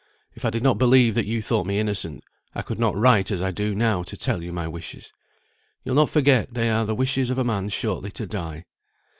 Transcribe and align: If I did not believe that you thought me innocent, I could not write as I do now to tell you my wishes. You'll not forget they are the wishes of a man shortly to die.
If 0.33 0.45
I 0.45 0.49
did 0.49 0.63
not 0.63 0.79
believe 0.79 1.13
that 1.13 1.27
you 1.27 1.43
thought 1.43 1.67
me 1.67 1.77
innocent, 1.77 2.23
I 2.55 2.63
could 2.63 2.79
not 2.79 2.95
write 2.97 3.29
as 3.29 3.39
I 3.39 3.51
do 3.51 3.75
now 3.75 4.01
to 4.01 4.17
tell 4.17 4.41
you 4.41 4.51
my 4.51 4.67
wishes. 4.67 5.13
You'll 5.83 5.93
not 5.93 6.09
forget 6.09 6.55
they 6.55 6.71
are 6.71 6.87
the 6.87 6.95
wishes 6.95 7.29
of 7.29 7.37
a 7.37 7.43
man 7.43 7.69
shortly 7.69 8.09
to 8.13 8.25
die. 8.25 8.65